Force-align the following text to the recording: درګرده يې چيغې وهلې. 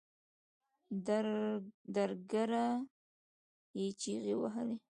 درګرده 1.95 2.65
يې 3.79 3.87
چيغې 4.01 4.33
وهلې. 4.37 4.75